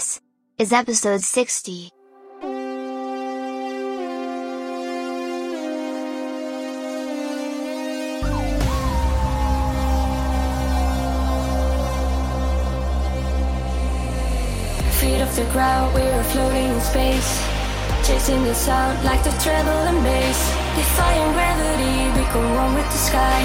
[0.00, 0.18] This
[0.56, 1.90] is episode 60.
[14.96, 17.44] Feet off the ground, we are floating in space.
[18.06, 20.40] Chasing the sound like the treble and bass.
[20.80, 23.40] Defying gravity, we go one with the sky.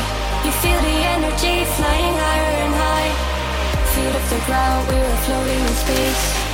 [0.45, 3.11] You feel the energy flying higher and high.
[3.91, 6.44] Feet off the ground, we are floating in space.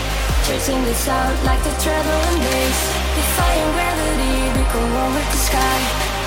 [0.48, 2.80] Chasing the sound like the treble and bass.
[3.16, 5.78] Defying gravity, we go one with the sky.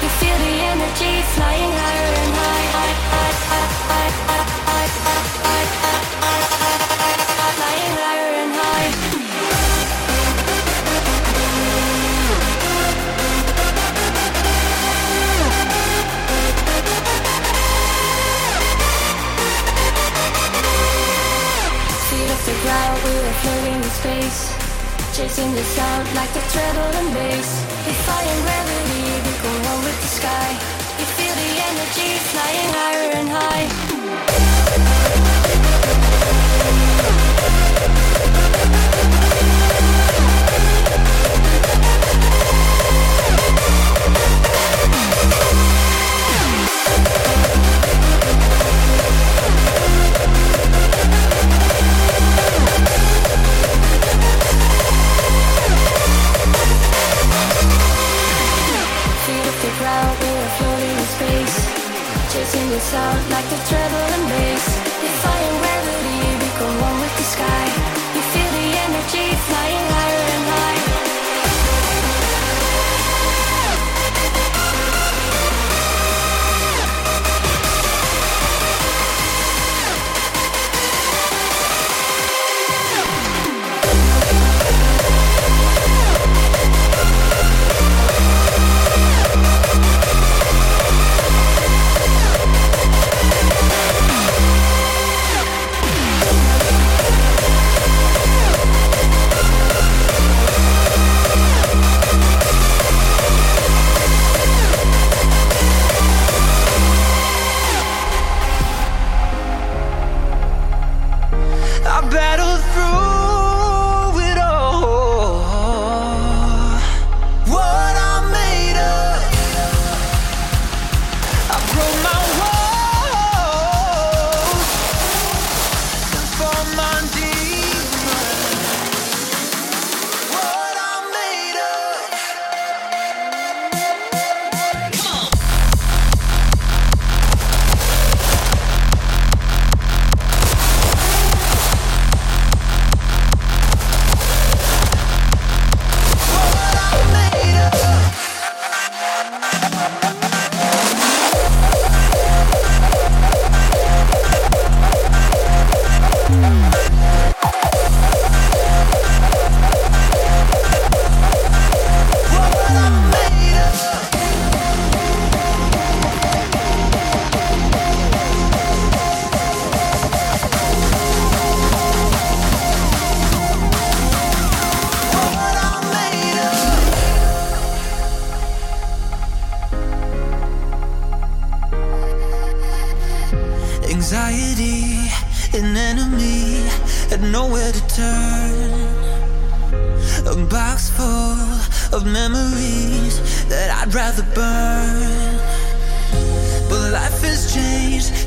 [0.03, 2.67] You feel the energy flying higher and high.
[2.77, 9.24] high, high, high, high, high, high, high, high, high, high, flying higher and high.
[22.45, 24.53] The ground, we were floating in space.
[25.17, 27.49] Chasing the sound like the treble and bass.
[27.87, 30.51] Defying gravity, we go one with the sky.
[30.99, 33.94] You feel the energy flying higher and high.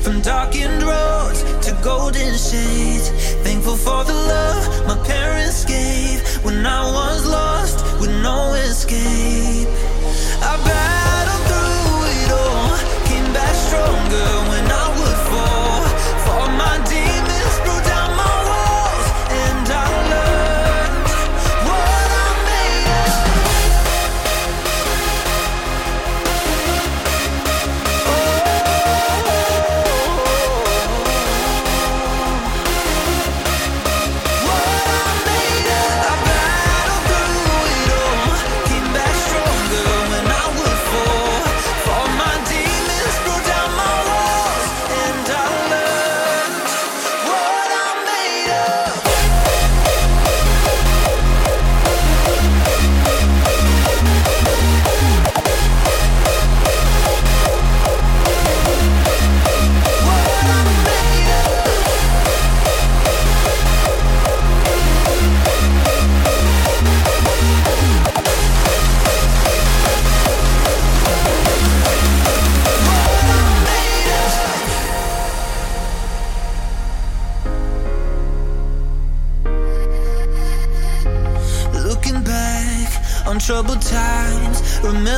[0.08, 3.10] From darkened roads to golden shades.
[3.44, 9.68] Thankful for the love my parents gave when I was lost with no escape.
[10.50, 12.78] I battled through it all,
[13.10, 14.47] came back stronger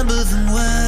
[0.02, 0.79] remember them well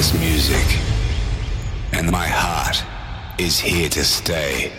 [0.00, 0.78] This music,
[1.92, 2.82] and my heart
[3.38, 4.72] is here to stay.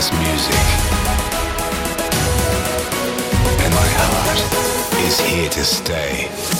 [0.00, 0.54] this music.
[3.64, 4.40] And my heart
[5.04, 6.59] is here to stay.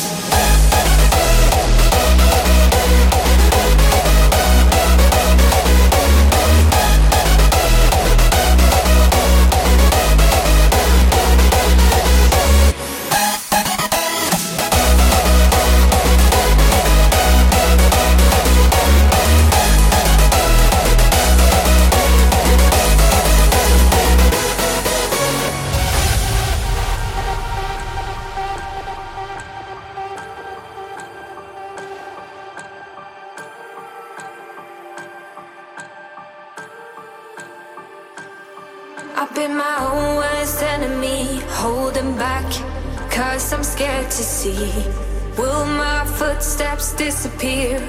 [47.00, 47.80] Disappear?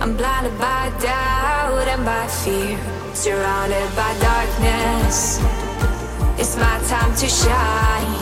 [0.00, 2.78] I'm blinded by doubt and by fear,
[3.12, 5.38] surrounded by darkness.
[6.40, 8.14] It's my time to shine.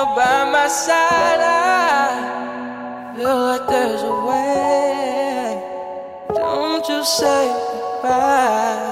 [0.00, 5.62] you're by my side, I feel like there's a way.
[6.34, 8.89] Don't you say goodbye.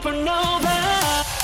[0.00, 1.36] Get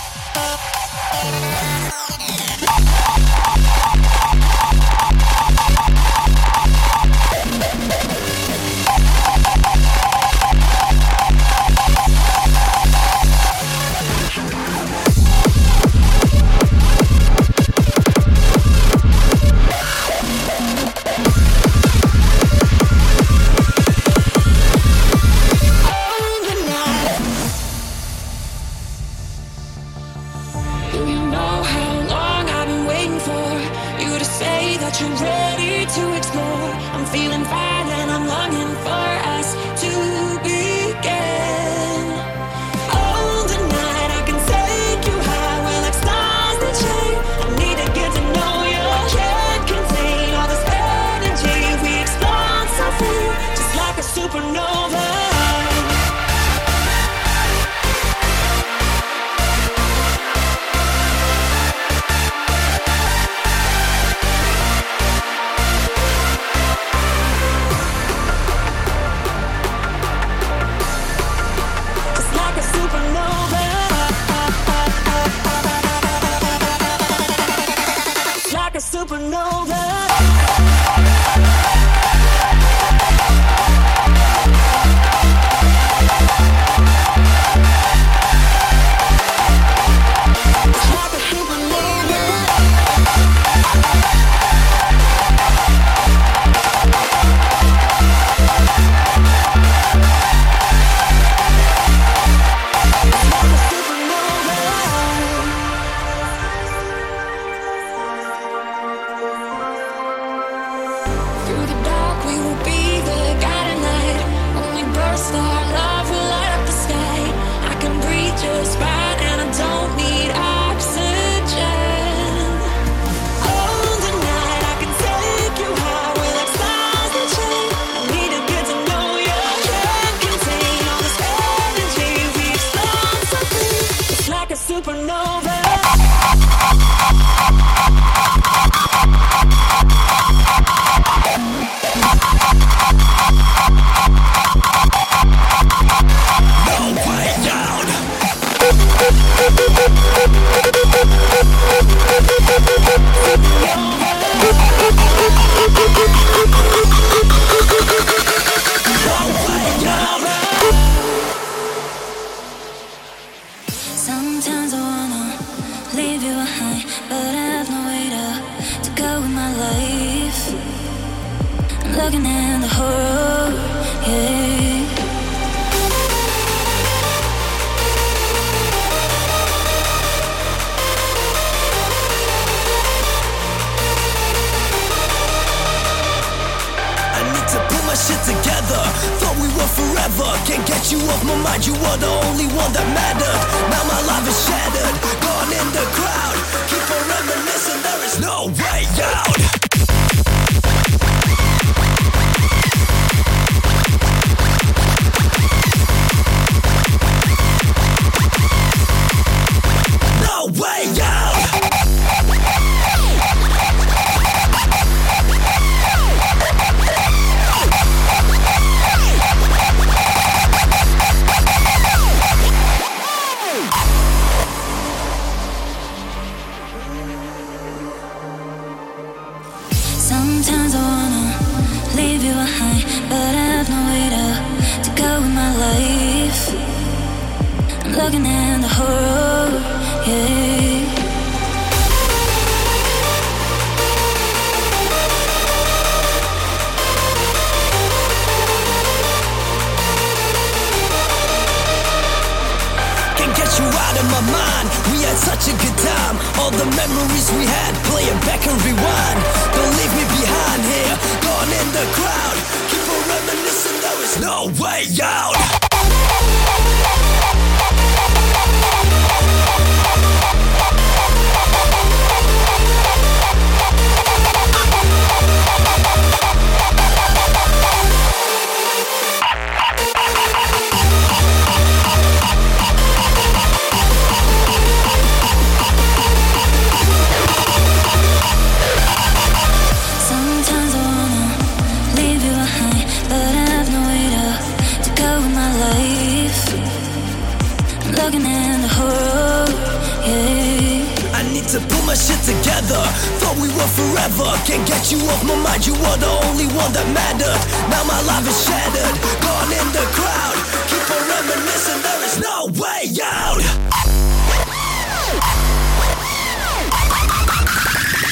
[305.24, 307.40] My mind, you were the only one that mattered.
[307.70, 310.37] Now my life is shattered, gone in the crowd.
[310.66, 313.38] Keep on reminiscing, there is no way out.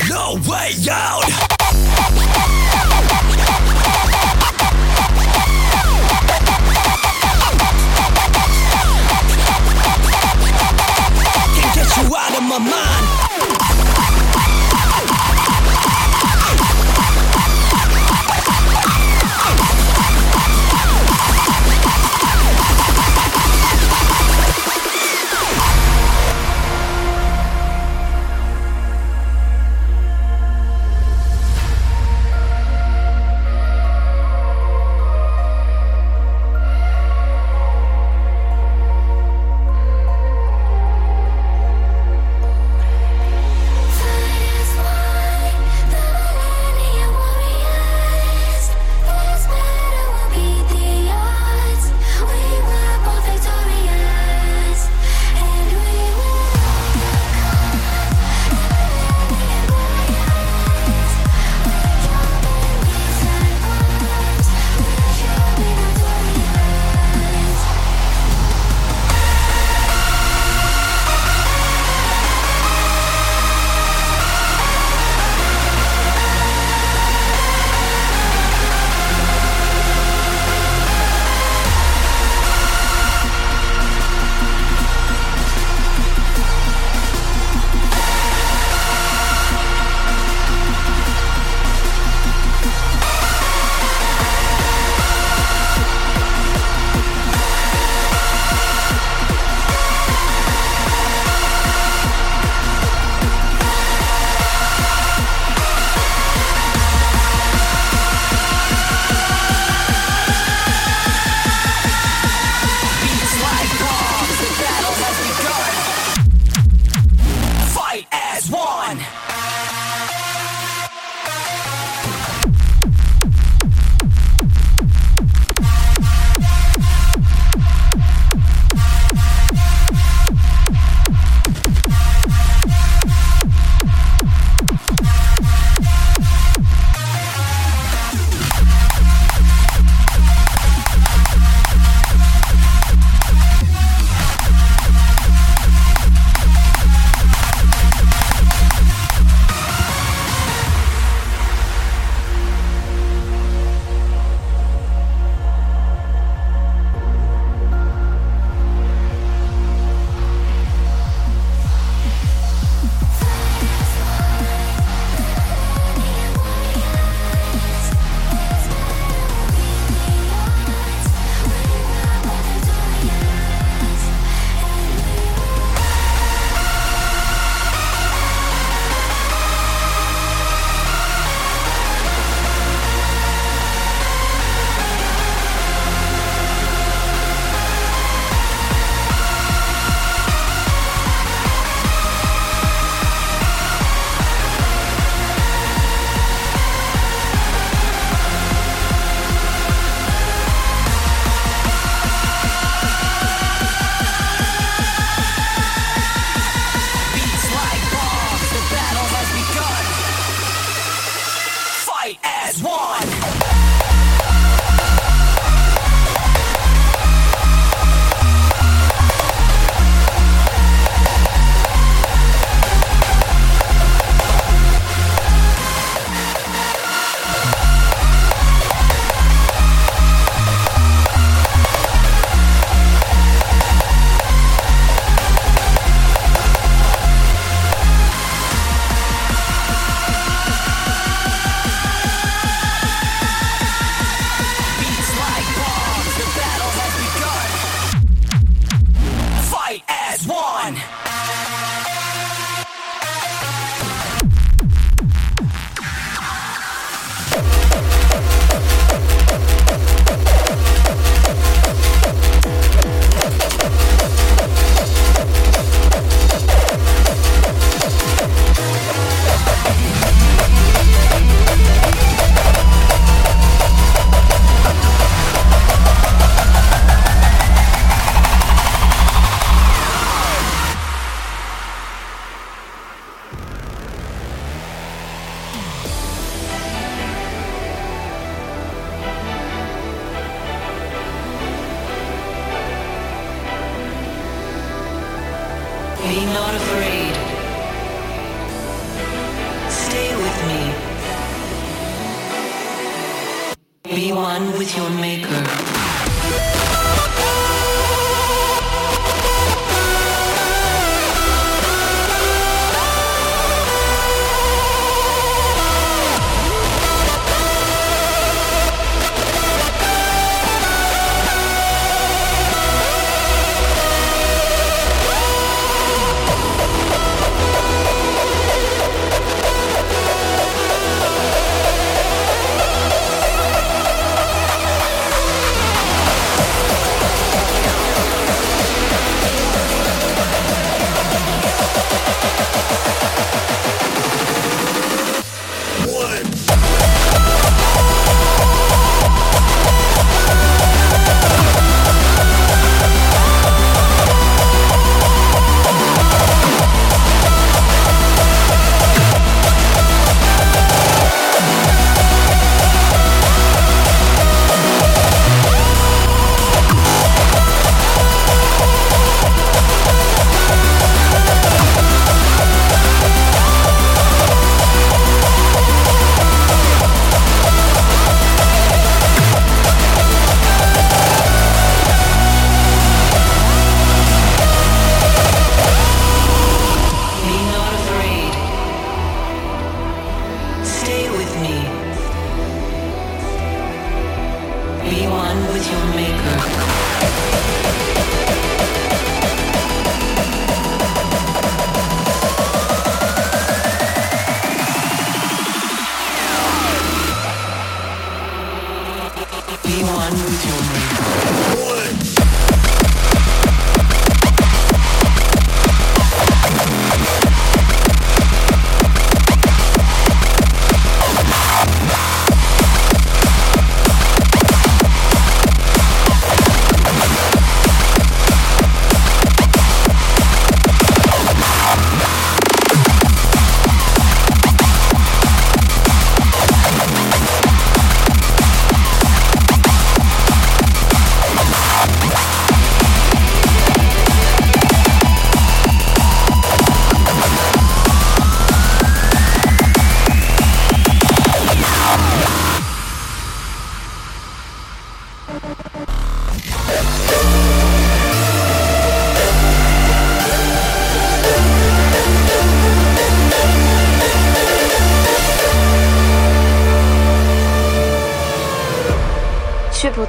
[0.08, 1.49] No way out.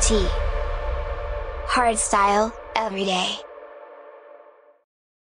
[0.02, 0.41] T.